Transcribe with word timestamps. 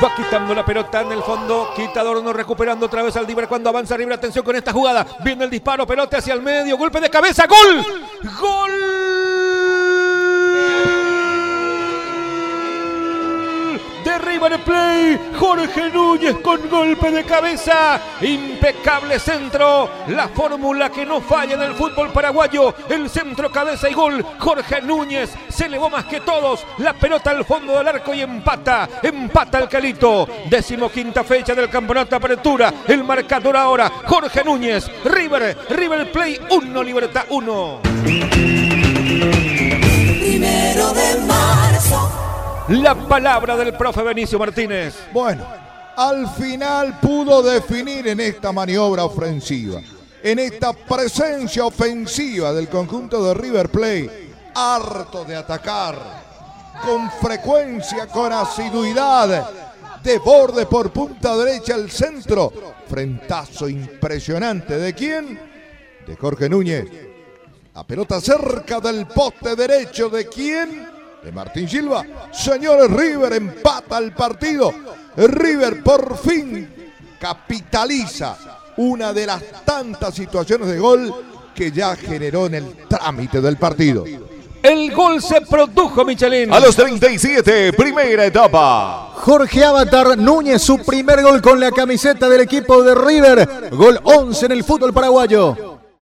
Va 0.00 0.14
quitando 0.14 0.54
la 0.54 0.64
pelota 0.64 1.00
en 1.00 1.10
el 1.10 1.24
fondo. 1.24 1.72
Quitador 1.74 2.22
no 2.22 2.32
recuperando 2.32 2.86
otra 2.86 3.02
vez 3.02 3.16
al 3.16 3.26
River 3.26 3.48
cuando 3.48 3.68
avanza 3.68 3.96
River. 3.96 4.12
Atención 4.14 4.44
con 4.44 4.54
esta 4.54 4.72
jugada. 4.72 5.04
Viene 5.24 5.42
el 5.42 5.50
disparo. 5.50 5.84
Pelota 5.88 6.18
hacia 6.18 6.34
el 6.34 6.40
medio. 6.40 6.78
Golpe 6.78 7.00
de 7.00 7.10
cabeza. 7.10 7.48
¡Gol! 7.48 7.84
¡Gol! 8.40 9.07
De 14.38 14.48
River 14.48 14.64
Play. 14.64 15.20
Jorge 15.38 15.90
Núñez 15.90 16.36
con 16.42 16.68
golpe 16.68 17.10
de 17.10 17.24
cabeza. 17.24 18.00
Impecable 18.20 19.18
centro. 19.18 19.90
La 20.08 20.28
fórmula 20.28 20.90
que 20.90 21.04
no 21.04 21.20
falla 21.20 21.54
en 21.54 21.62
el 21.62 21.74
fútbol 21.74 22.10
paraguayo. 22.12 22.74
El 22.88 23.08
centro, 23.10 23.50
cabeza 23.50 23.88
y 23.88 23.94
gol. 23.94 24.24
Jorge 24.38 24.80
Núñez 24.82 25.30
se 25.48 25.66
elevó 25.66 25.90
más 25.90 26.04
que 26.04 26.20
todos. 26.20 26.64
La 26.78 26.92
pelota 26.92 27.30
al 27.30 27.44
fondo 27.44 27.76
del 27.76 27.88
arco 27.88 28.14
y 28.14 28.22
empata. 28.22 28.88
Empata 29.02 29.58
el 29.58 29.68
Calito. 29.68 30.28
Décimo 30.48 30.90
quinta 30.90 31.24
fecha 31.24 31.54
del 31.54 31.68
campeonato 31.68 32.10
de 32.10 32.16
apertura. 32.16 32.72
El 32.86 33.04
marcador 33.04 33.56
ahora. 33.56 33.90
Jorge 34.06 34.44
Núñez. 34.44 34.90
River. 35.04 35.56
River 35.70 36.12
Play 36.12 36.38
1. 36.50 36.82
Libertad 36.82 37.24
1. 37.30 38.67
La 42.68 42.94
palabra 42.94 43.56
del 43.56 43.74
profe 43.74 44.02
Benicio 44.02 44.38
Martínez. 44.38 44.94
Bueno, 45.10 45.46
al 45.96 46.28
final 46.28 47.00
pudo 47.00 47.42
definir 47.42 48.06
en 48.08 48.20
esta 48.20 48.52
maniobra 48.52 49.04
ofensiva, 49.04 49.80
en 50.22 50.38
esta 50.38 50.74
presencia 50.74 51.64
ofensiva 51.64 52.52
del 52.52 52.68
conjunto 52.68 53.24
de 53.24 53.32
River 53.32 53.70
Plate, 53.70 54.32
harto 54.54 55.24
de 55.24 55.36
atacar, 55.36 55.98
con 56.84 57.10
frecuencia, 57.10 58.06
con 58.06 58.34
asiduidad, 58.34 59.50
de 60.02 60.18
borde 60.18 60.66
por 60.66 60.90
punta 60.90 61.38
derecha 61.38 61.74
al 61.74 61.90
centro. 61.90 62.52
Frentazo 62.86 63.66
impresionante. 63.66 64.76
¿De 64.76 64.92
quién? 64.92 65.40
De 66.06 66.16
Jorge 66.16 66.50
Núñez. 66.50 66.86
La 67.74 67.86
pelota 67.86 68.20
cerca 68.20 68.78
del 68.78 69.06
poste 69.06 69.56
derecho. 69.56 70.10
¿De 70.10 70.26
quién? 70.26 70.97
De 71.22 71.32
Martín 71.32 71.68
Silva. 71.68 72.04
Señores, 72.32 72.90
River 72.90 73.32
empata 73.34 73.98
el 73.98 74.12
partido. 74.12 74.72
River 75.16 75.82
por 75.82 76.16
fin 76.16 76.68
capitaliza 77.18 78.36
una 78.76 79.12
de 79.12 79.26
las 79.26 79.42
tantas 79.64 80.14
situaciones 80.14 80.68
de 80.68 80.78
gol 80.78 81.12
que 81.54 81.72
ya 81.72 81.96
generó 81.96 82.46
en 82.46 82.54
el 82.54 82.76
trámite 82.88 83.40
del 83.40 83.56
partido. 83.56 84.04
El 84.62 84.92
gol 84.92 85.22
se 85.22 85.40
produjo, 85.40 86.04
Michelin. 86.04 86.52
A 86.52 86.60
los 86.60 86.74
37, 86.74 87.72
primera 87.72 88.24
etapa. 88.24 89.12
Jorge 89.14 89.64
Avatar 89.64 90.18
Núñez, 90.18 90.62
su 90.62 90.78
primer 90.78 91.22
gol 91.22 91.40
con 91.40 91.60
la 91.60 91.70
camiseta 91.70 92.28
del 92.28 92.40
equipo 92.40 92.82
de 92.82 92.94
River. 92.94 93.70
Gol 93.72 94.00
11 94.02 94.46
en 94.46 94.52
el 94.52 94.64
fútbol 94.64 94.92
paraguayo. 94.92 95.77